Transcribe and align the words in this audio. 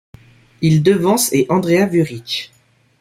Il 0.63 0.81
devance 0.81 1.31
et 1.31 1.45
Andrea 1.49 1.85
Vuerich. 1.85 2.51